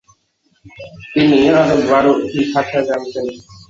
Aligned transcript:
তিনি 1.13 1.39
আরো 1.51 1.75
বারোটি 1.89 2.39
ভাষা 2.53 2.79
জানতেন। 2.87 3.25